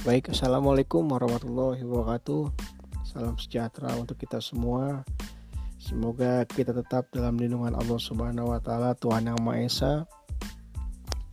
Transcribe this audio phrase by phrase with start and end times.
[0.00, 2.48] Baik, Assalamualaikum warahmatullahi wabarakatuh.
[3.04, 5.04] Salam sejahtera untuk kita semua.
[5.76, 9.92] Semoga kita tetap dalam lindungan Allah Subhanahu wa Ta'ala, Tuhan Yang Maha Esa.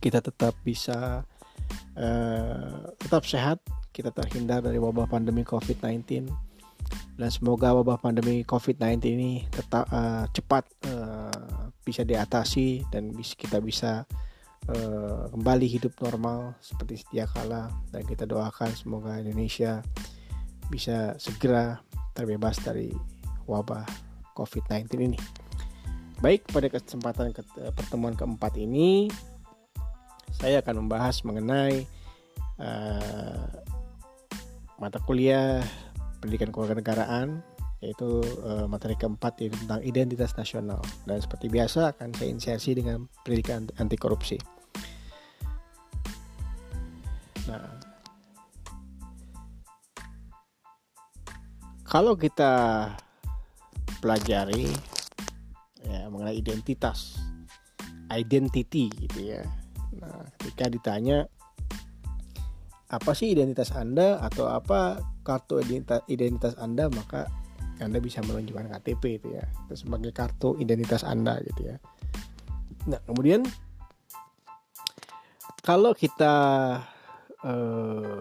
[0.04, 1.24] Kita tetap bisa
[1.96, 3.56] uh, tetap sehat,
[3.96, 6.28] kita terhindar dari wabah pandemi COVID-19,
[7.16, 14.04] dan semoga wabah pandemi COVID-19 ini tetap uh, cepat uh, bisa diatasi dan kita bisa
[14.68, 19.80] uh, kembali hidup normal seperti sedia kala dan kita doakan semoga Indonesia
[20.68, 21.80] bisa segera
[22.12, 22.92] terbebas dari
[23.48, 23.84] wabah
[24.36, 25.18] COVID-19 ini.
[26.18, 29.06] Baik, pada kesempatan ke eh, pertemuan keempat ini
[30.34, 31.88] saya akan membahas mengenai
[32.60, 33.48] uh,
[34.78, 35.62] mata kuliah
[36.20, 37.42] pendidikan kewarganegaraan
[37.78, 43.06] yaitu uh, materi keempat yaitu tentang identitas nasional dan seperti biasa akan saya insersi dengan
[43.22, 44.57] pendidikan anti korupsi.
[51.88, 52.84] Kalau kita
[54.04, 54.68] pelajari
[55.88, 57.16] ya mengenai identitas,
[58.12, 59.42] identity gitu ya.
[59.96, 61.24] Nah, ketika ditanya
[62.92, 67.28] apa sih identitas Anda atau apa kartu identitas, identitas Anda maka
[67.78, 71.76] anda bisa menunjukkan KTP itu ya itu sebagai kartu identitas Anda gitu ya.
[72.90, 73.46] Nah, kemudian
[75.62, 76.34] kalau kita
[77.46, 78.18] eh,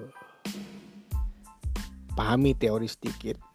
[2.13, 3.46] pahami teori sedikit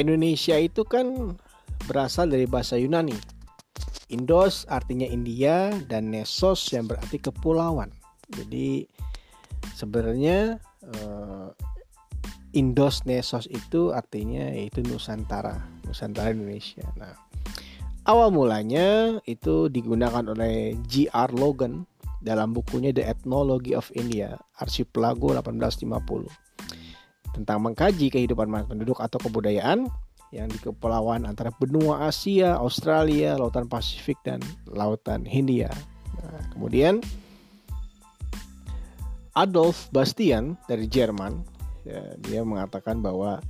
[0.00, 1.36] Indonesia itu kan
[1.84, 3.16] berasal dari bahasa Yunani.
[4.10, 7.94] Indos artinya India dan Nesos yang berarti kepulauan.
[8.32, 8.88] Jadi
[9.76, 11.48] sebenarnya eh,
[12.56, 16.82] Indos Nesos itu artinya yaitu Nusantara, Nusantara Indonesia.
[16.98, 17.14] Nah,
[18.08, 21.30] awal mulanya itu digunakan oleh G.R.
[21.30, 21.86] Logan
[22.18, 26.49] dalam bukunya The Ethnology of India, Arsipelago 1850
[27.34, 29.86] tentang mengkaji kehidupan penduduk atau kebudayaan
[30.30, 34.38] yang di kepulauan antara benua Asia, Australia, Lautan Pasifik dan
[34.70, 35.70] Lautan Hindia.
[36.22, 37.02] Nah, kemudian
[39.34, 41.42] Adolf Bastian dari Jerman
[41.82, 43.42] ya, dia mengatakan bahwa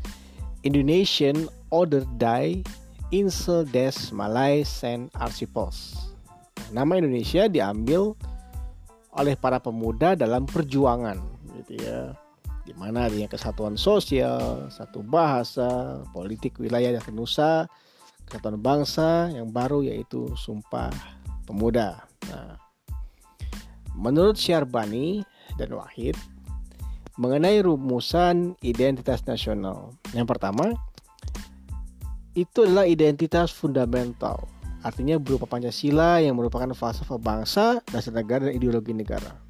[0.65, 2.65] Indonesian Order Die
[3.13, 5.97] Insel des Malay Saint Archipels.
[6.71, 8.15] Nama Indonesia diambil
[9.11, 11.19] oleh para pemuda dalam perjuangan
[11.59, 12.15] gitu ya
[12.71, 17.67] di mana adanya kesatuan sosial, satu bahasa, politik wilayah dan nusa,
[18.31, 20.95] kesatuan bangsa yang baru yaitu Sumpah
[21.51, 22.07] Pemuda.
[22.31, 22.55] Nah,
[23.99, 25.27] menurut Syarbani
[25.59, 26.15] dan Wahid,
[27.19, 29.91] mengenai rumusan identitas nasional.
[30.15, 30.71] Yang pertama,
[32.39, 34.47] itu adalah identitas fundamental,
[34.87, 39.50] artinya berupa Pancasila yang merupakan falsafah bangsa, dasar negara, dan ideologi negara.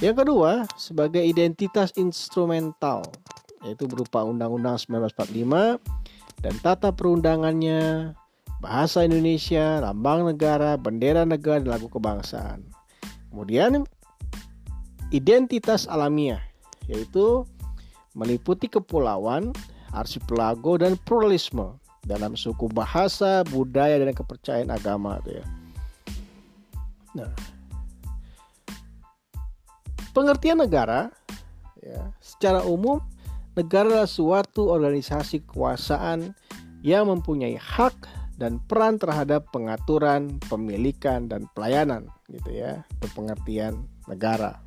[0.00, 3.04] Yang kedua, sebagai identitas instrumental,
[3.60, 5.76] yaitu berupa Undang-Undang 1945
[6.40, 8.16] dan tata perundangannya,
[8.64, 12.64] bahasa Indonesia, lambang negara, bendera negara, dan lagu kebangsaan.
[13.28, 13.84] Kemudian,
[15.12, 16.40] identitas alamiah,
[16.88, 17.44] yaitu
[18.16, 19.52] meliputi kepulauan,
[19.92, 21.76] arsipelago dan pluralisme
[22.08, 25.44] dalam suku bahasa, budaya dan kepercayaan agama ya.
[27.12, 27.28] Nah,
[30.12, 31.10] pengertian negara
[31.80, 33.00] ya, secara umum
[33.54, 36.32] negara adalah suatu organisasi kekuasaan
[36.80, 37.94] yang mempunyai hak
[38.40, 42.88] dan peran terhadap pengaturan, pemilikan dan pelayanan gitu ya.
[42.96, 44.64] Itu pengertian negara.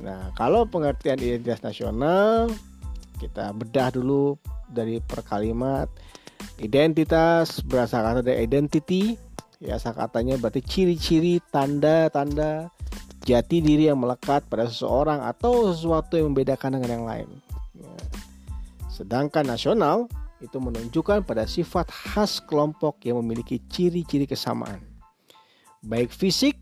[0.00, 2.48] Nah, kalau pengertian identitas nasional,
[3.20, 4.40] kita bedah dulu
[4.72, 5.86] dari perkalimat
[6.58, 9.16] identitas berasal dari identity
[9.62, 12.68] ya katanya berarti ciri-ciri tanda-tanda
[13.24, 17.28] jati diri yang melekat pada seseorang atau sesuatu yang membedakan dengan yang lain
[17.76, 17.96] ya.
[18.92, 20.06] sedangkan nasional
[20.44, 24.78] itu menunjukkan pada sifat khas kelompok yang memiliki ciri-ciri kesamaan
[25.80, 26.60] baik fisik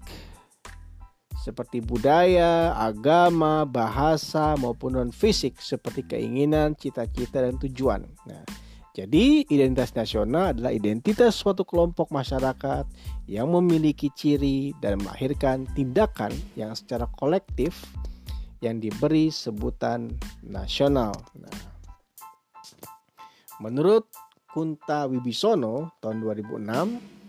[1.42, 8.06] seperti budaya, agama, bahasa maupun non fisik seperti keinginan, cita-cita dan tujuan.
[8.30, 8.46] Nah,
[8.92, 12.84] jadi identitas nasional adalah identitas suatu kelompok masyarakat
[13.24, 16.28] yang memiliki ciri dan melahirkan tindakan
[16.60, 17.72] yang secara kolektif
[18.60, 20.12] yang diberi sebutan
[20.44, 21.16] nasional.
[21.40, 21.56] Nah,
[23.64, 24.12] menurut
[24.52, 27.22] Kunta Wibisono tahun 2006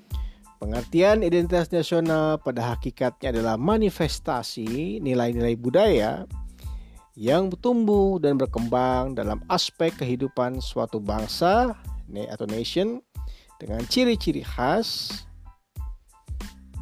[0.63, 6.23] Pengertian identitas nasional pada hakikatnya adalah manifestasi nilai-nilai budaya
[7.13, 11.77] yang tumbuh dan berkembang dalam aspek kehidupan suatu bangsa
[12.09, 13.01] atau nation
[13.61, 15.21] dengan ciri-ciri khas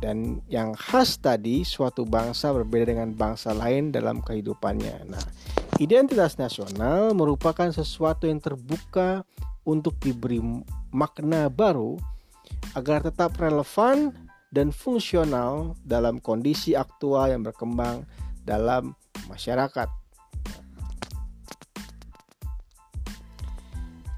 [0.02, 5.14] dan yang khas tadi suatu bangsa berbeda dengan bangsa lain dalam kehidupannya.
[5.14, 5.24] Nah,
[5.78, 9.22] identitas nasional merupakan sesuatu yang terbuka
[9.62, 10.42] untuk diberi
[10.90, 12.02] makna baru
[12.74, 14.10] agar tetap relevan
[14.50, 18.04] dan fungsional dalam kondisi aktual yang berkembang
[18.42, 18.98] dalam
[19.30, 20.01] masyarakat.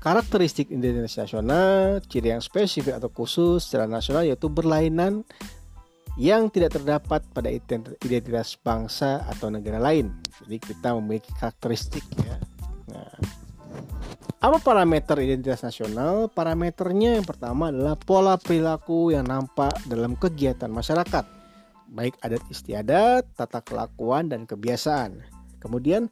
[0.04, 5.24] Karakteristik identitas nasional, ciri yang spesifik atau khusus secara nasional yaitu berlainan
[6.20, 7.48] yang tidak terdapat pada
[8.04, 10.12] identitas bangsa atau negara lain.
[10.44, 12.36] Jadi kita memiliki karakteristik ya.
[12.92, 13.16] Nah,
[14.44, 16.28] apa parameter identitas nasional?
[16.28, 21.24] Parameternya yang pertama adalah pola perilaku yang nampak dalam kegiatan masyarakat,
[21.96, 25.24] baik adat istiadat, tata kelakuan dan kebiasaan.
[25.64, 26.12] Kemudian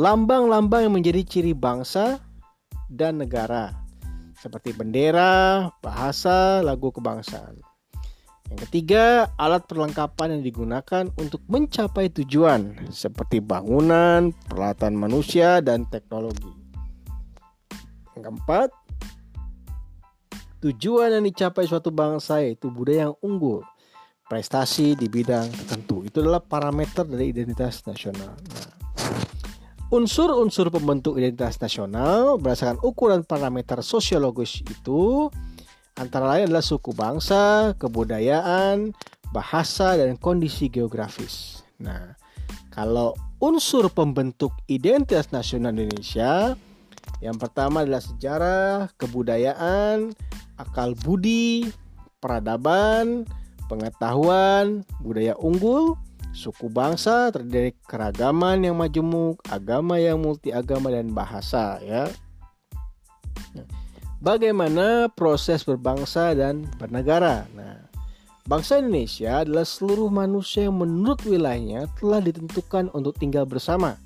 [0.00, 2.29] lambang-lambang yang menjadi ciri bangsa
[2.90, 3.72] dan negara
[4.40, 7.60] seperti bendera, bahasa, lagu kebangsaan.
[8.50, 16.50] Yang ketiga, alat perlengkapan yang digunakan untuk mencapai tujuan seperti bangunan, peralatan manusia, dan teknologi.
[18.16, 18.68] Yang keempat,
[20.66, 23.62] tujuan yang dicapai suatu bangsa yaitu budaya yang unggul,
[24.26, 26.02] prestasi di bidang tertentu.
[26.02, 28.34] Itu adalah parameter dari identitas nasional.
[28.34, 28.79] Nah,
[29.90, 35.26] Unsur-unsur pembentuk identitas nasional berdasarkan ukuran parameter sosiologis itu
[35.98, 38.94] antara lain adalah suku bangsa, kebudayaan,
[39.34, 41.66] bahasa, dan kondisi geografis.
[41.82, 42.14] Nah,
[42.70, 46.54] kalau unsur pembentuk identitas nasional Indonesia,
[47.18, 50.14] yang pertama adalah sejarah, kebudayaan,
[50.54, 51.66] akal budi,
[52.22, 53.26] peradaban,
[53.66, 55.98] pengetahuan, budaya unggul,
[56.30, 62.06] Suku bangsa terdiri dari keragaman yang majemuk, agama yang multi agama dan bahasa ya.
[64.22, 67.50] Bagaimana proses berbangsa dan bernegara?
[67.56, 67.82] Nah,
[68.46, 73.98] bangsa Indonesia adalah seluruh manusia yang menurut wilayahnya telah ditentukan untuk tinggal bersama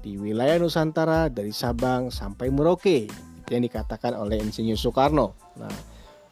[0.00, 3.12] di wilayah Nusantara dari Sabang sampai Merauke
[3.52, 5.36] yang dikatakan oleh Insinyur Soekarno.
[5.60, 5.74] Nah,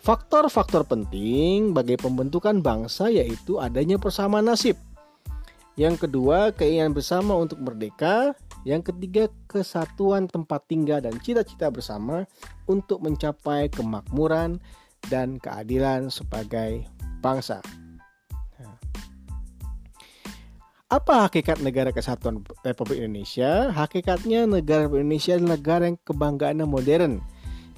[0.01, 4.81] faktor-faktor penting bagi pembentukan bangsa yaitu adanya persamaan nasib
[5.77, 8.33] yang kedua, keinginan bersama untuk merdeka.
[8.65, 12.25] Yang ketiga, kesatuan tempat tinggal dan cita-cita bersama
[12.65, 14.59] untuk mencapai kemakmuran
[15.13, 16.89] dan keadilan sebagai
[17.21, 17.61] bangsa.
[20.87, 23.75] Apa hakikat negara kesatuan Republik Indonesia?
[23.75, 27.19] Hakikatnya negara Indonesia adalah negara yang kebanggaannya modern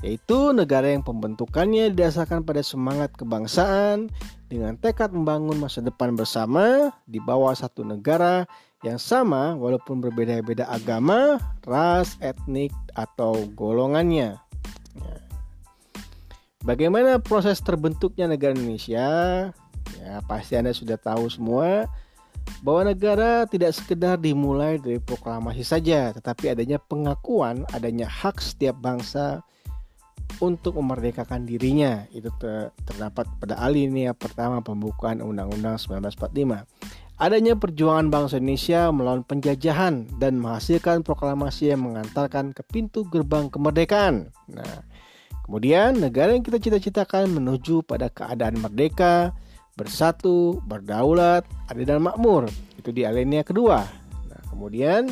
[0.02, 4.06] yaitu negara yang pembentukannya didasarkan pada semangat kebangsaan
[4.46, 8.46] dengan tekad membangun masa depan bersama di bawah satu negara
[8.86, 14.38] yang sama walaupun berbeda-beda agama, ras, etnik, atau golongannya.
[14.94, 15.16] Ya.
[16.62, 19.06] Bagaimana proses terbentuknya negara Indonesia?
[19.98, 21.90] Ya, pasti Anda sudah tahu semua
[22.62, 29.42] bahwa negara tidak sekedar dimulai dari proklamasi saja, tetapi adanya pengakuan, adanya hak setiap bangsa
[30.38, 36.64] untuk memerdekakan dirinya itu ter terdapat pada alinea pertama pembukaan Undang-Undang 1945.
[37.18, 44.30] Adanya perjuangan bangsa Indonesia melawan penjajahan dan menghasilkan proklamasi yang mengantarkan ke pintu gerbang kemerdekaan.
[44.46, 44.86] Nah,
[45.42, 49.34] kemudian negara yang kita cita-citakan menuju pada keadaan merdeka,
[49.74, 52.46] bersatu, berdaulat, adil dan makmur.
[52.78, 53.82] Itu di alinea kedua.
[54.30, 55.10] Nah, kemudian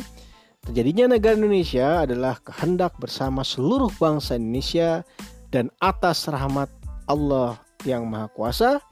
[0.67, 4.99] Terjadinya negara Indonesia adalah kehendak bersama seluruh bangsa Indonesia
[5.47, 6.67] dan atas rahmat
[7.07, 7.55] Allah
[7.87, 8.83] yang Maha Kuasa.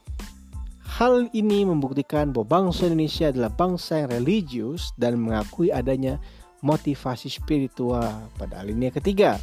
[0.80, 6.16] Hal ini membuktikan bahwa bangsa Indonesia adalah bangsa yang religius dan mengakui adanya
[6.64, 9.36] motivasi spiritual pada alinea ketiga.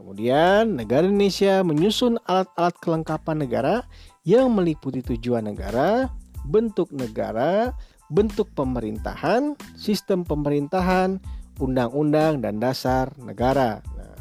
[0.00, 3.84] Kemudian, negara Indonesia menyusun alat-alat kelengkapan negara
[4.24, 6.08] yang meliputi tujuan negara,
[6.48, 7.76] bentuk negara,
[8.08, 11.20] bentuk pemerintahan, sistem pemerintahan,
[11.60, 13.84] undang-undang dan dasar negara.
[13.94, 14.16] Nah,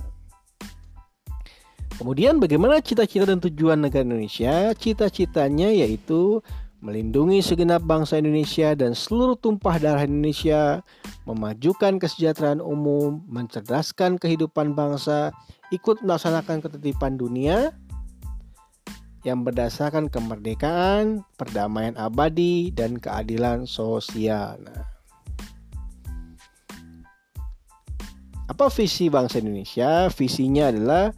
[1.95, 4.75] kemudian bagaimana cita-cita dan tujuan negara Indonesia?
[4.75, 6.43] Cita-citanya yaitu
[6.79, 10.79] melindungi segenap bangsa Indonesia dan seluruh tumpah darah Indonesia,
[11.27, 15.35] memajukan kesejahteraan umum, mencerdaskan kehidupan bangsa,
[15.75, 17.75] ikut melaksanakan ketertiban dunia
[19.27, 24.55] yang berdasarkan kemerdekaan, perdamaian abadi, dan keadilan sosial.
[24.63, 24.98] Nah,
[28.49, 30.09] Apa visi bangsa Indonesia?
[30.09, 31.13] Visinya adalah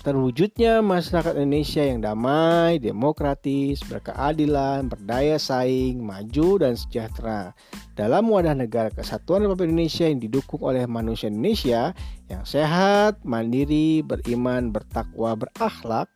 [0.00, 7.52] terwujudnya masyarakat Indonesia yang damai, demokratis, berkeadilan, berdaya saing, maju dan sejahtera
[7.92, 11.92] dalam wadah negara kesatuan Republik Indonesia yang didukung oleh manusia Indonesia
[12.32, 16.08] yang sehat, mandiri, beriman, bertakwa, berakhlak.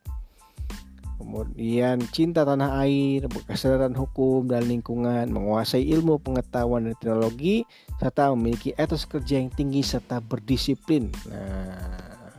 [1.22, 7.62] kemudian cinta tanah air, kesadaran hukum dan lingkungan, menguasai ilmu pengetahuan dan teknologi,
[8.02, 11.06] serta memiliki etos kerja yang tinggi serta berdisiplin.
[11.30, 12.34] Nah,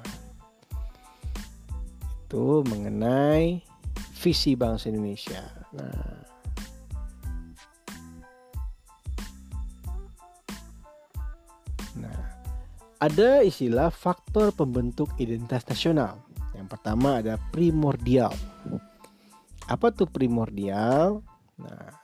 [2.27, 3.63] itu mengenai
[4.19, 5.39] visi bangsa Indonesia.
[5.71, 6.19] Nah,
[11.95, 12.21] nah
[12.99, 16.19] ada istilah faktor pembentuk identitas nasional.
[16.59, 18.35] Yang pertama ada primordial.
[19.71, 21.23] Apa tuh primordial?
[21.55, 22.02] Nah,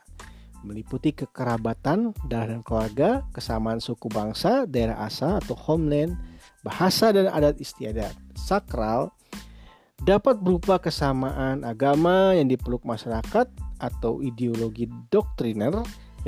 [0.62, 6.16] meliputi kekerabatan darah dan keluarga, kesamaan suku bangsa, daerah asal atau homeland,
[6.60, 8.12] bahasa dan adat istiadat.
[8.36, 9.12] Sakral
[10.00, 13.46] dapat berupa kesamaan agama yang dipeluk masyarakat
[13.80, 15.76] atau ideologi doktriner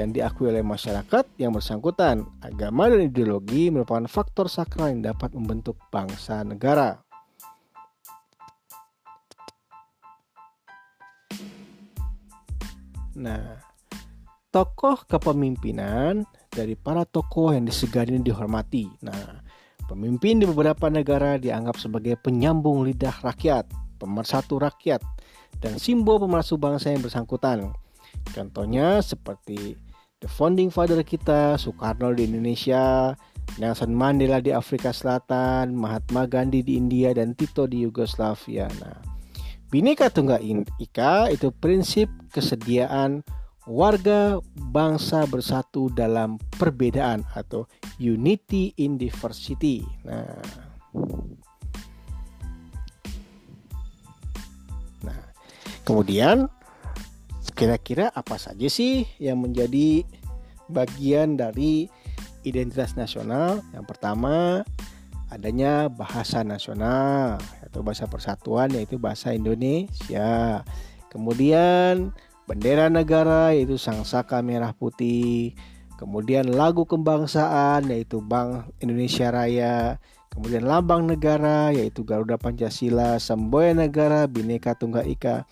[0.01, 2.25] yang diakui oleh masyarakat yang bersangkutan.
[2.41, 7.01] Agama dan ideologi merupakan faktor sakral yang dapat membentuk bangsa negara.
[13.13, 13.72] Nah,
[14.53, 18.85] tokoh kepemimpinan dari para tokoh yang disegani dan dihormati.
[19.01, 19.41] Nah,
[19.89, 23.65] pemimpin di beberapa negara dianggap sebagai penyambung lidah rakyat,
[23.97, 25.01] pemersatu rakyat,
[25.59, 27.73] dan simbol pemersatu bangsa yang bersangkutan.
[28.37, 29.75] Contohnya seperti
[30.21, 33.17] the founding father kita, Soekarno di Indonesia,
[33.57, 38.69] Nelson Mandela di Afrika Selatan, Mahatma Gandhi di India, dan Tito di Yugoslavia.
[38.85, 39.01] Nah,
[39.73, 40.45] Bhinneka Tunggal
[40.77, 43.25] Ika itu prinsip kesediaan
[43.67, 44.43] warga
[44.75, 47.71] bangsa bersatu dalam perbedaan atau
[48.03, 49.87] unity in diversity.
[50.03, 50.43] Nah,
[55.07, 55.23] nah
[55.87, 56.51] kemudian
[57.55, 60.03] kira-kira apa saja sih yang menjadi
[60.67, 61.87] bagian dari
[62.43, 63.63] identitas nasional?
[63.71, 64.67] Yang pertama
[65.31, 70.61] adanya bahasa nasional atau bahasa persatuan yaitu bahasa Indonesia.
[71.09, 72.11] Kemudian
[72.47, 75.55] bendera negara yaitu sang saka merah putih.
[75.97, 80.03] Kemudian lagu kebangsaan yaitu Bank Indonesia Raya.
[80.33, 85.45] Kemudian lambang negara yaitu Garuda Pancasila, semboyan negara Bhinneka Tunggal Ika.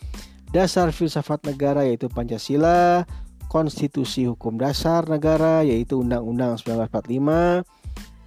[0.50, 3.06] Dasar filsafat negara yaitu Pancasila,
[3.46, 7.66] konstitusi hukum dasar negara yaitu Undang-Undang 1945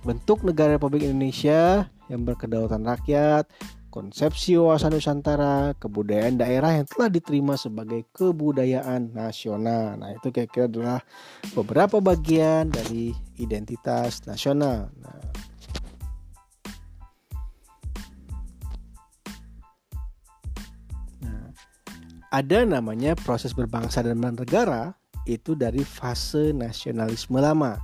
[0.03, 3.47] bentuk negara Republik Indonesia yang berkedaulatan rakyat,
[3.93, 10.01] konsepsi wawasan Nusantara, kebudayaan daerah yang telah diterima sebagai kebudayaan nasional.
[10.01, 10.99] Nah, itu kira-kira adalah
[11.53, 14.89] beberapa bagian dari identitas nasional.
[14.97, 15.21] Nah,
[21.21, 21.45] nah
[22.33, 24.97] ada namanya proses berbangsa dan bernegara
[25.29, 27.77] itu dari fase nasionalisme lama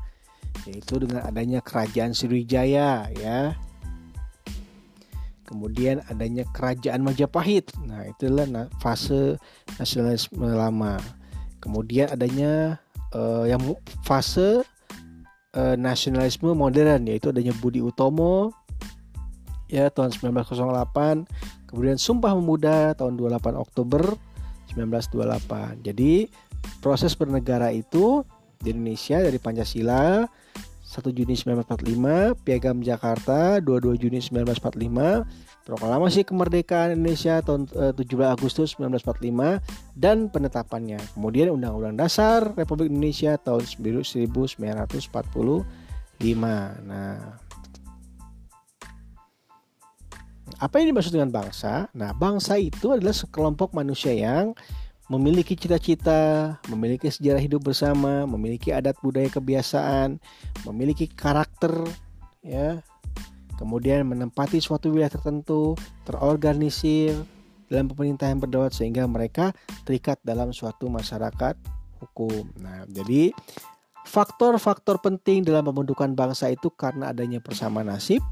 [0.66, 3.56] yaitu dengan adanya kerajaan Sriwijaya ya
[5.50, 7.74] kemudian adanya kerajaan Majapahit.
[7.90, 8.46] Nah itulah
[8.78, 9.42] fase
[9.82, 11.02] nasionalisme lama.
[11.58, 12.78] Kemudian adanya
[13.18, 13.60] uh, yang
[14.06, 14.62] fase
[15.58, 18.54] uh, nasionalisme modern yaitu adanya Budi Utomo
[19.70, 24.02] ya tahun 1908 kemudian Sumpah Pemuda tahun 28 Oktober
[24.74, 26.14] 1928 jadi
[26.82, 28.26] proses bernegara itu
[28.60, 30.26] di Indonesia dari Pancasila
[30.90, 35.22] 1 Juni 1945, Piagam Jakarta 22 Juni 1945,
[35.62, 39.62] Proklamasi Kemerdekaan Indonesia tahun 17 eh, Agustus 1945
[39.94, 40.98] dan penetapannya.
[41.14, 45.14] Kemudian Undang-Undang Dasar Republik Indonesia tahun 1945.
[46.90, 47.38] Nah,
[50.58, 51.86] apa yang dimaksud dengan bangsa?
[51.94, 54.58] Nah, bangsa itu adalah sekelompok manusia yang
[55.10, 60.22] memiliki cita-cita, memiliki sejarah hidup bersama, memiliki adat budaya kebiasaan,
[60.70, 61.74] memiliki karakter
[62.46, 62.86] ya.
[63.58, 65.76] Kemudian menempati suatu wilayah tertentu,
[66.08, 67.12] terorganisir
[67.68, 69.52] dalam pemerintahan berdaulat sehingga mereka
[69.84, 71.60] terikat dalam suatu masyarakat
[72.00, 72.48] hukum.
[72.62, 73.36] Nah, jadi
[74.08, 78.24] faktor-faktor penting dalam pembentukan bangsa itu karena adanya persamaan nasib,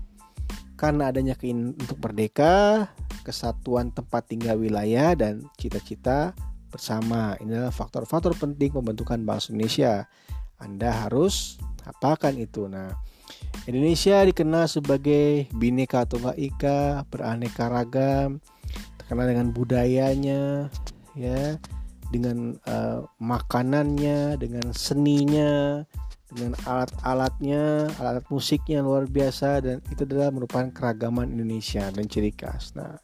[0.80, 2.88] karena adanya keinginan untuk merdeka,
[3.28, 6.32] kesatuan tempat tinggal wilayah dan cita-cita
[6.70, 7.36] bersama.
[7.40, 10.06] Ini adalah faktor-faktor penting pembentukan bangsa Indonesia.
[10.58, 12.68] Anda harus apakan itu.
[12.68, 12.92] Nah,
[13.68, 18.40] Indonesia dikenal sebagai bineka tunggal ika, beraneka ragam,
[19.00, 20.72] terkenal dengan budayanya,
[21.16, 21.60] ya,
[22.12, 25.84] dengan uh, makanannya, dengan seninya,
[26.32, 32.76] dengan alat-alatnya, alat musiknya luar biasa dan itu adalah merupakan keragaman Indonesia dan ciri khas.
[32.76, 33.00] Nah,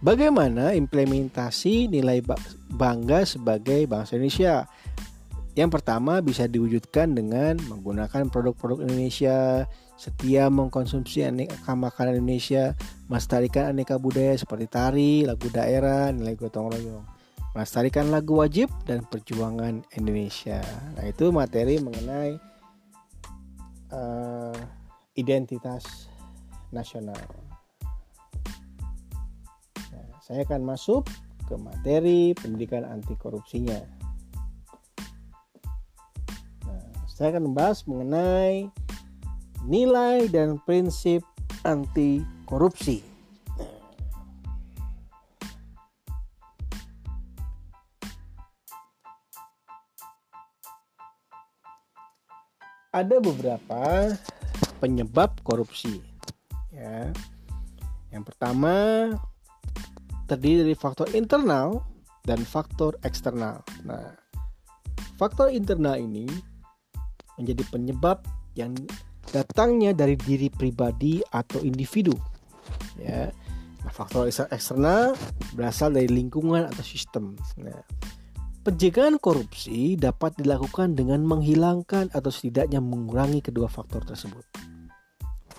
[0.00, 2.24] Bagaimana implementasi nilai
[2.72, 4.64] bangga sebagai bangsa Indonesia?
[5.52, 9.68] Yang pertama bisa diwujudkan dengan menggunakan produk-produk Indonesia,
[10.00, 12.72] setia mengkonsumsi aneka makanan Indonesia,
[13.12, 17.04] melestarikan aneka budaya seperti tari, lagu daerah, nilai gotong royong,
[17.52, 20.64] melestarikan lagu wajib dan perjuangan Indonesia.
[20.96, 22.40] Nah itu materi mengenai
[23.92, 24.56] uh,
[25.12, 26.08] identitas
[26.72, 27.49] nasional.
[30.30, 31.10] Nah, saya akan masuk
[31.50, 33.82] ke materi pendidikan anti korupsinya.
[37.10, 38.70] Saya akan membahas mengenai
[39.66, 41.26] nilai dan prinsip
[41.66, 43.02] anti korupsi.
[52.94, 54.14] Ada beberapa
[54.78, 55.98] penyebab korupsi.
[56.70, 57.10] Ya.
[58.14, 58.74] Yang pertama
[60.30, 61.82] terdiri dari faktor internal
[62.22, 63.66] dan faktor eksternal.
[63.82, 64.14] Nah,
[65.18, 66.30] faktor internal ini
[67.34, 68.22] menjadi penyebab
[68.54, 68.70] yang
[69.34, 72.14] datangnya dari diri pribadi atau individu.
[73.02, 73.34] Ya.
[73.82, 75.18] Nah, faktor eksternal
[75.56, 77.34] berasal dari lingkungan atau sistem.
[77.58, 77.80] Nah,
[78.60, 84.44] pencegahan korupsi dapat dilakukan dengan menghilangkan atau setidaknya mengurangi kedua faktor tersebut.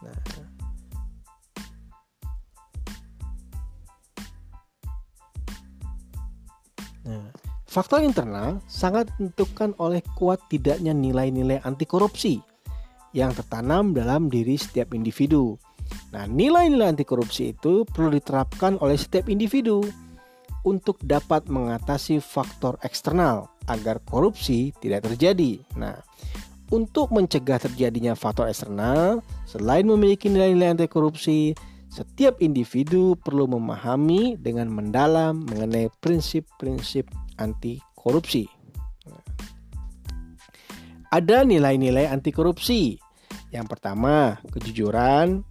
[0.05, 0.17] Nah,
[7.05, 7.31] nah
[7.71, 12.43] Faktor internal sangat ditentukan oleh kuat tidaknya nilai-nilai anti korupsi
[13.15, 15.55] yang tertanam dalam diri setiap individu.
[16.11, 19.87] Nah, nilai-nilai anti korupsi itu perlu diterapkan oleh setiap individu
[20.67, 25.63] untuk dapat mengatasi faktor eksternal agar korupsi tidak terjadi.
[25.79, 25.95] Nah,
[26.75, 31.55] untuk mencegah terjadinya faktor eksternal, selain memiliki nilai-nilai anti korupsi,
[31.91, 38.47] setiap individu perlu memahami dengan mendalam mengenai prinsip-prinsip anti korupsi.
[41.11, 42.95] Ada nilai-nilai anti korupsi.
[43.51, 45.43] Yang pertama, kejujuran.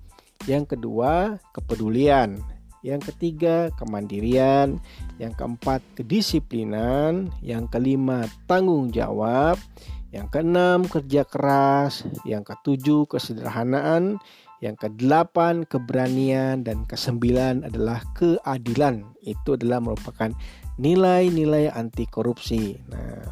[0.49, 2.41] Yang kedua, kepedulian.
[2.81, 4.81] Yang ketiga, kemandirian.
[5.21, 7.29] Yang keempat, kedisiplinan.
[7.45, 9.61] Yang kelima, tanggung jawab.
[10.09, 12.09] Yang keenam, kerja keras.
[12.25, 14.17] Yang ketujuh, kesederhanaan.
[14.61, 16.63] Yang kedelapan, keberanian.
[16.65, 19.05] Dan kesembilan adalah keadilan.
[19.25, 20.33] Itu adalah merupakan
[20.81, 22.77] nilai-nilai anti korupsi.
[22.89, 23.25] Nah,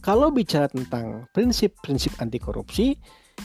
[0.00, 2.96] kalau bicara tentang prinsip-prinsip anti korupsi,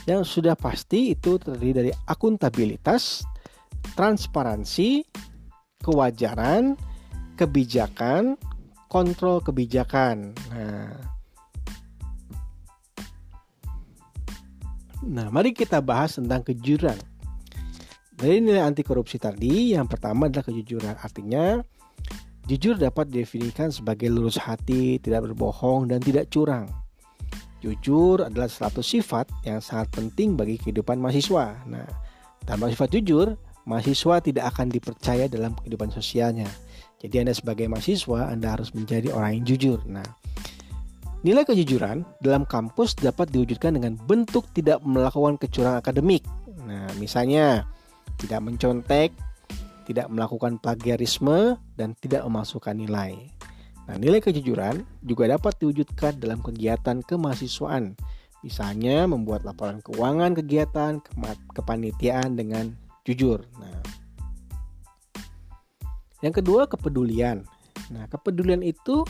[0.09, 3.27] yang sudah pasti itu terdiri dari akuntabilitas,
[3.93, 5.05] transparansi,
[5.83, 6.79] kewajaran,
[7.35, 8.39] kebijakan,
[8.87, 10.31] kontrol kebijakan.
[10.49, 11.12] Nah,
[15.03, 16.95] nah mari kita bahas tentang kejujuran.
[18.13, 20.95] Dari nilai anti korupsi tadi, yang pertama adalah kejujuran.
[21.01, 21.59] Artinya,
[22.47, 26.69] jujur dapat didefinisikan sebagai lurus hati, tidak berbohong, dan tidak curang.
[27.59, 31.57] Jujur adalah satu sifat yang sangat penting bagi kehidupan mahasiswa.
[31.67, 31.87] Nah,
[32.47, 36.47] tanpa sifat jujur, mahasiswa tidak akan dipercaya dalam kehidupan sosialnya.
[37.03, 39.79] Jadi Anda sebagai mahasiswa, Anda harus menjadi orang yang jujur.
[39.87, 40.05] Nah,
[41.23, 46.27] nilai kejujuran dalam kampus dapat diwujudkan dengan bentuk tidak melakukan kecurangan akademik.
[46.67, 47.63] Nah, misalnya
[48.19, 49.15] tidak mencontek,
[49.87, 53.15] tidak melakukan plagiarisme, dan tidak memasukkan nilai.
[53.87, 57.95] Nah, nilai kejujuran juga dapat diwujudkan dalam kegiatan kemahasiswaan,
[58.43, 60.99] misalnya membuat laporan keuangan kegiatan
[61.55, 63.43] kepanitiaan dengan jujur.
[63.59, 63.79] Nah,
[66.23, 67.43] yang kedua kepedulian.
[67.91, 69.03] Nah, kepedulian itu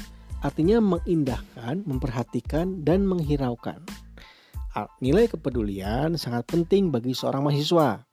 [0.44, 3.80] artinya mengindahkan, memperhatikan, dan menghiraukan.
[5.00, 8.04] Nilai kepedulian sangat penting bagi seorang mahasiswa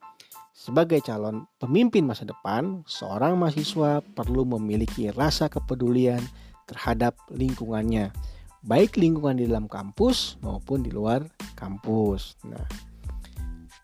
[0.61, 6.21] sebagai calon pemimpin masa depan, seorang mahasiswa perlu memiliki rasa kepedulian
[6.69, 8.13] terhadap lingkungannya,
[8.61, 11.25] baik lingkungan di dalam kampus maupun di luar
[11.57, 12.37] kampus.
[12.45, 12.61] Nah,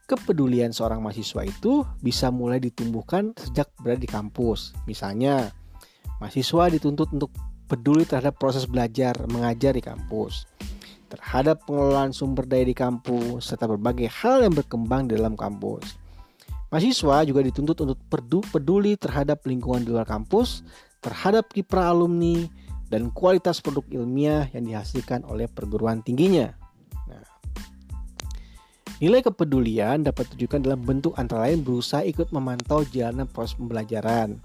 [0.04, 4.76] kepedulian seorang mahasiswa itu bisa mulai ditumbuhkan sejak berada di kampus.
[4.84, 5.48] Misalnya,
[6.20, 7.32] mahasiswa dituntut untuk
[7.66, 10.46] peduli terhadap proses belajar mengajar di kampus,
[11.10, 15.98] terhadap pengelolaan sumber daya di kampus, serta berbagai hal yang berkembang di dalam kampus.
[16.70, 17.98] Mahasiswa juga dituntut untuk
[18.50, 20.66] peduli terhadap lingkungan di luar kampus,
[20.98, 22.42] terhadap kiprah alumni,
[22.90, 26.54] dan kualitas produk ilmiah yang dihasilkan oleh perguruan tingginya.
[27.06, 27.22] Nah,
[29.02, 34.38] nilai kepedulian dapat ditujukan dalam bentuk antara lain berusaha ikut memantau jalanan proses pembelajaran,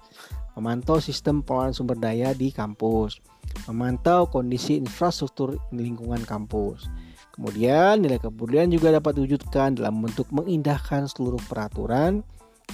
[0.58, 3.20] memantau sistem pengelolaan sumber daya di kampus,
[3.68, 6.88] memantau kondisi infrastruktur lingkungan kampus,
[7.32, 12.20] Kemudian nilai kepedulian juga dapat diwujudkan dalam bentuk mengindahkan seluruh peraturan,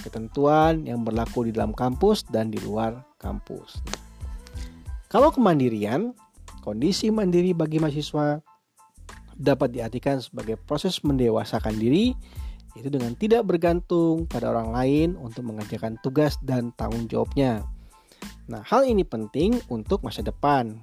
[0.03, 3.79] ketentuan yang berlaku di dalam kampus dan di luar kampus.
[5.07, 6.11] Kalau kemandirian,
[6.59, 8.43] kondisi mandiri bagi mahasiswa
[9.39, 12.11] dapat diartikan sebagai proses mendewasakan diri
[12.77, 17.65] itu dengan tidak bergantung pada orang lain untuk mengerjakan tugas dan tanggung jawabnya.
[18.49, 20.77] Nah, hal ini penting untuk masa depan,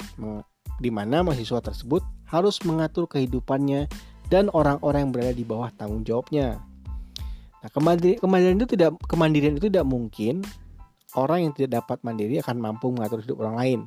[0.78, 3.86] di mana mahasiswa tersebut harus mengatur kehidupannya
[4.30, 6.58] dan orang-orang yang berada di bawah tanggung jawabnya.
[7.62, 10.46] Nah, kemandirian itu tidak kemandirian itu tidak mungkin
[11.18, 13.80] orang yang tidak dapat mandiri akan mampu mengatur hidup orang lain.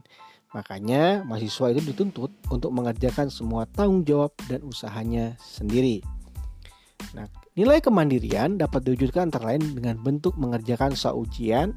[0.49, 6.01] Makanya mahasiswa itu dituntut untuk mengerjakan semua tanggung jawab dan usahanya sendiri.
[7.13, 11.75] Nah, nilai kemandirian dapat diwujudkan antara lain dengan bentuk mengerjakan soal ujian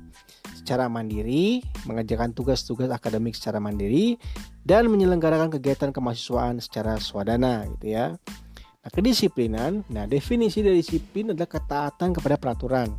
[0.55, 1.59] secara mandiri,
[1.91, 4.15] mengerjakan tugas-tugas akademik secara mandiri,
[4.63, 8.15] dan menyelenggarakan kegiatan kemahasiswaan secara swadana gitu ya.
[8.83, 12.95] Nah, kedisiplinan, nah definisi dari disiplin adalah ketaatan kepada peraturan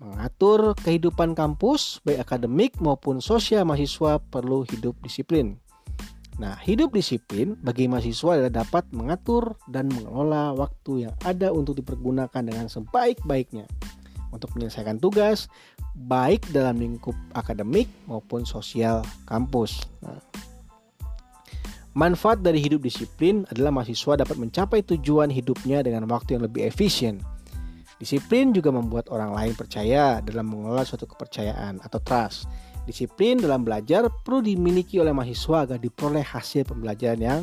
[0.00, 5.60] Mengatur kehidupan kampus, baik akademik maupun sosial mahasiswa perlu hidup disiplin.
[6.40, 12.40] Nah, hidup disiplin bagi mahasiswa adalah dapat mengatur dan mengelola waktu yang ada untuk dipergunakan
[12.40, 13.68] dengan sebaik-baiknya
[14.32, 15.52] untuk menyelesaikan tugas,
[16.08, 19.84] baik dalam lingkup akademik maupun sosial kampus.
[20.00, 20.16] Nah,
[21.92, 27.20] manfaat dari hidup disiplin adalah mahasiswa dapat mencapai tujuan hidupnya dengan waktu yang lebih efisien
[28.00, 32.48] Disiplin juga membuat orang lain percaya dalam mengelola suatu kepercayaan atau trust.
[32.88, 37.40] Disiplin dalam belajar perlu dimiliki oleh mahasiswa agar diperoleh hasil pembelajaran yang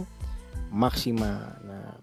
[0.73, 1.39] maksimal.
[1.63, 1.95] Nah,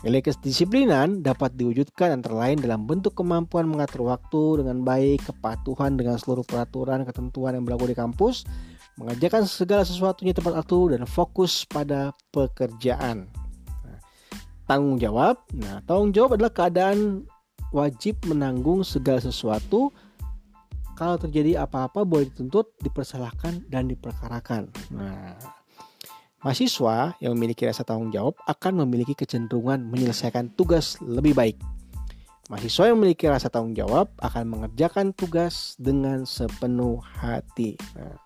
[0.00, 6.16] nilai kedisiplinan dapat diwujudkan antara lain dalam bentuk kemampuan mengatur waktu dengan baik, kepatuhan dengan
[6.16, 8.46] seluruh peraturan ketentuan yang berlaku di kampus,
[8.96, 13.28] mengerjakan segala sesuatunya tepat waktu dan fokus pada pekerjaan.
[13.84, 13.98] Nah,
[14.64, 15.36] tanggung jawab.
[15.52, 17.28] Nah, tanggung jawab adalah keadaan
[17.74, 19.92] wajib menanggung segala sesuatu
[20.96, 24.72] kalau terjadi apa-apa boleh dituntut, dipersalahkan dan diperkarakan.
[24.96, 25.36] Nah,
[26.40, 31.60] mahasiswa yang memiliki rasa tanggung jawab akan memiliki kecenderungan menyelesaikan tugas lebih baik.
[32.48, 37.76] Mahasiswa yang memiliki rasa tanggung jawab akan mengerjakan tugas dengan sepenuh hati.
[37.92, 38.16] Nah,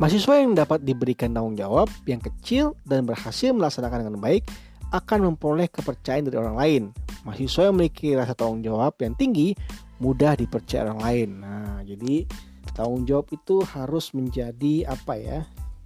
[0.00, 4.48] mahasiswa yang dapat diberikan tanggung jawab yang kecil dan berhasil melaksanakan dengan baik
[4.96, 6.82] akan memperoleh kepercayaan dari orang lain.
[7.28, 9.52] Mahasiswa yang memiliki rasa tanggung jawab yang tinggi
[10.02, 11.30] mudah dipercaya orang lain.
[11.38, 12.26] Nah, jadi
[12.74, 15.38] tanggung jawab itu harus menjadi apa ya?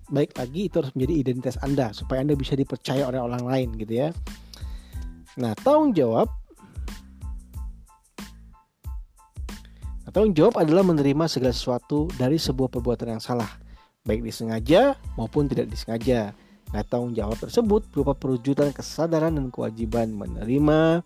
[0.09, 4.09] Baik lagi itu harus menjadi identitas Anda supaya Anda bisa dipercaya oleh orang lain gitu
[4.09, 4.09] ya.
[5.37, 6.33] Nah, tanggung jawab
[10.09, 13.51] nah, tanggung jawab adalah menerima segala sesuatu dari sebuah perbuatan yang salah,
[14.09, 16.33] baik disengaja maupun tidak disengaja.
[16.73, 21.05] Nah, tanggung jawab tersebut berupa perwujudan kesadaran dan kewajiban menerima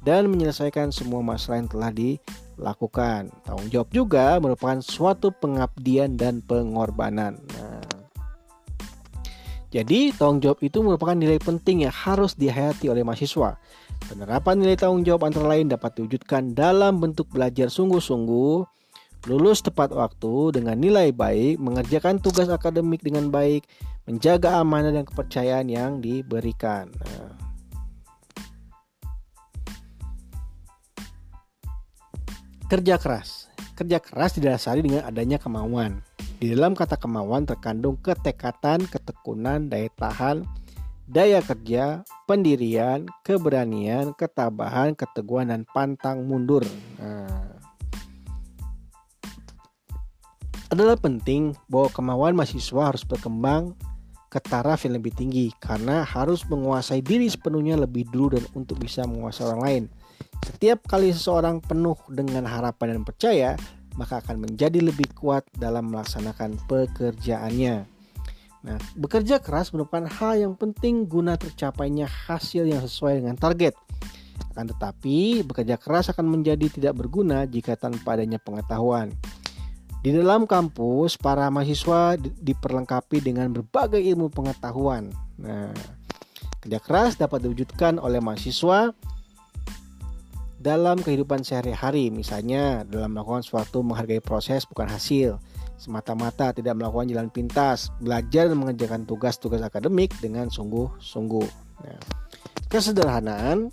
[0.00, 3.28] dan menyelesaikan semua masalah yang telah dilakukan.
[3.44, 7.36] Tanggung jawab juga merupakan suatu pengabdian dan pengorbanan.
[7.56, 8.00] Nah,
[9.70, 13.54] jadi, tanggung jawab itu merupakan nilai penting yang harus dihayati oleh mahasiswa.
[14.10, 18.66] Penerapan nilai tanggung jawab antara lain dapat diwujudkan dalam bentuk belajar sungguh-sungguh,
[19.30, 23.62] lulus tepat waktu dengan nilai baik, mengerjakan tugas akademik dengan baik,
[24.10, 26.90] menjaga amanah dan kepercayaan yang diberikan.
[26.90, 27.39] Nah.
[32.70, 33.50] Kerja keras.
[33.74, 36.06] Kerja keras didasari dengan adanya kemauan.
[36.38, 40.46] Di dalam kata kemauan terkandung ketekatan, ketekunan, daya tahan,
[41.10, 46.62] daya kerja, pendirian, keberanian, ketabahan, keteguhan, dan pantang mundur.
[47.02, 47.58] Nah,
[50.70, 53.74] adalah penting bahwa kemauan mahasiswa harus berkembang
[54.30, 59.02] ke taraf yang lebih tinggi karena harus menguasai diri sepenuhnya lebih dulu dan untuk bisa
[59.10, 59.84] menguasai orang lain.
[60.40, 63.50] Setiap kali seseorang penuh dengan harapan dan percaya,
[63.96, 67.84] maka akan menjadi lebih kuat dalam melaksanakan pekerjaannya.
[68.60, 73.72] Nah, bekerja keras merupakan hal yang penting guna tercapainya hasil yang sesuai dengan target.
[74.52, 79.12] Akan tetapi, bekerja keras akan menjadi tidak berguna jika tanpa adanya pengetahuan.
[80.00, 85.12] Di dalam kampus, para mahasiswa diperlengkapi dengan berbagai ilmu pengetahuan.
[85.40, 85.72] Nah,
[86.60, 88.92] kerja keras dapat diwujudkan oleh mahasiswa
[90.60, 95.40] dalam kehidupan sehari-hari, misalnya dalam melakukan suatu menghargai proses bukan hasil,
[95.80, 101.48] semata-mata tidak melakukan jalan pintas, belajar dan mengerjakan tugas-tugas akademik dengan sungguh-sungguh.
[101.80, 102.00] Nah,
[102.68, 103.72] kesederhanaan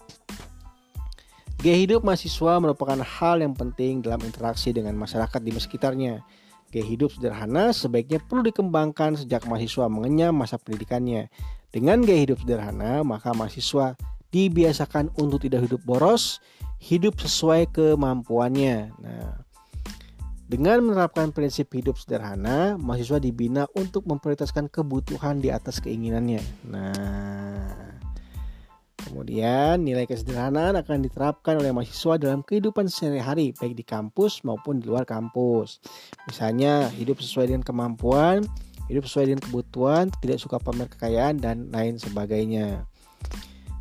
[1.57, 6.21] Gaya hidup mahasiswa merupakan hal yang penting dalam interaksi dengan masyarakat di sekitarnya.
[6.69, 11.33] Gaya hidup sederhana sebaiknya perlu dikembangkan sejak mahasiswa mengenyam masa pendidikannya.
[11.73, 13.97] Dengan gaya hidup sederhana, maka mahasiswa
[14.29, 16.37] dibiasakan untuk tidak hidup boros,
[16.77, 18.93] hidup sesuai kemampuannya.
[19.01, 19.47] Nah,
[20.47, 26.39] Dengan menerapkan prinsip hidup sederhana, mahasiswa dibina untuk memprioritaskan kebutuhan di atas keinginannya.
[26.71, 27.99] Nah,
[28.95, 34.87] kemudian nilai kesederhanaan akan diterapkan oleh mahasiswa dalam kehidupan sehari-hari, baik di kampus maupun di
[34.87, 35.83] luar kampus.
[36.31, 38.47] Misalnya, hidup sesuai dengan kemampuan,
[38.87, 42.87] hidup sesuai dengan kebutuhan, tidak suka pamer kekayaan, dan lain sebagainya.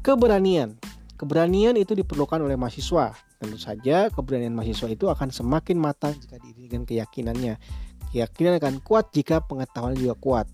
[0.02, 0.74] Keberanian.
[1.16, 6.88] Keberanian itu diperlukan oleh mahasiswa Tentu saja keberanian mahasiswa itu akan semakin matang jika diiringi
[6.88, 7.60] keyakinannya.
[8.08, 10.46] Keyakinan akan kuat jika pengetahuan juga kuat.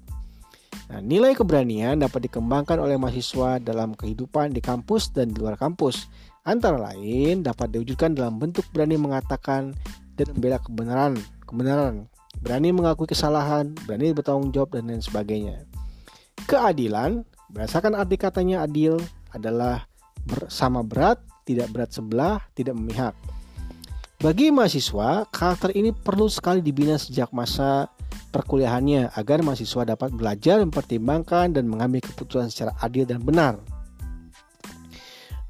[0.91, 6.11] Nah, nilai keberanian dapat dikembangkan oleh mahasiswa dalam kehidupan di kampus dan di luar kampus.
[6.43, 9.79] Antara lain dapat diwujudkan dalam bentuk berani mengatakan
[10.19, 11.15] dan membela kebenaran,
[11.47, 12.11] kebenaran,
[12.43, 15.63] berani mengakui kesalahan, berani bertanggung jawab dan lain sebagainya.
[16.51, 17.23] Keadilan,
[17.55, 18.99] berdasarkan arti katanya adil
[19.31, 19.87] adalah
[20.27, 23.15] bersama berat tidak berat sebelah, tidak memihak.
[24.23, 27.91] Bagi mahasiswa, karakter ini perlu sekali dibina sejak masa
[28.31, 33.59] perkuliahannya agar mahasiswa dapat belajar mempertimbangkan dan mengambil keputusan secara adil dan benar.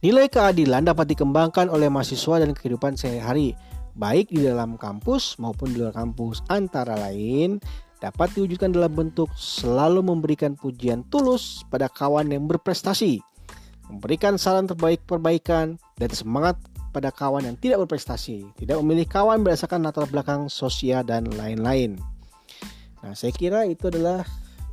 [0.03, 3.55] Nilai keadilan dapat dikembangkan oleh mahasiswa dan kehidupan sehari-hari,
[3.95, 6.43] baik di dalam kampus maupun di luar kampus.
[6.49, 7.63] Antara lain,
[8.03, 13.23] dapat diwujudkan dalam bentuk selalu memberikan pujian tulus pada kawan yang berprestasi,
[13.91, 16.59] memberikan saran terbaik perbaikan, dan semangat
[16.93, 21.97] pada kawan yang tidak berprestasi, tidak memilih kawan berdasarkan latar belakang sosial dan lain-lain.
[23.03, 24.23] Nah, saya kira itu adalah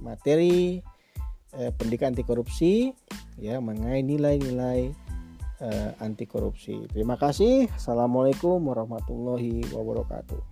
[0.03, 0.83] materi
[1.55, 2.93] eh, pendidikan anti korupsi
[3.39, 4.91] ya mengenai nilai-nilai
[5.63, 6.85] eh, anti korupsi.
[6.91, 7.71] Terima kasih.
[7.73, 10.48] Assalamualaikum warahmatullahi wabarakatuh.